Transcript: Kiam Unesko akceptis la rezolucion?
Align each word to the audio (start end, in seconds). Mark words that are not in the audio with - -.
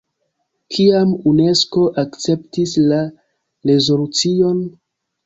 Kiam 0.77 1.11
Unesko 1.31 1.83
akceptis 2.03 2.73
la 2.93 3.03
rezolucion? 3.73 4.65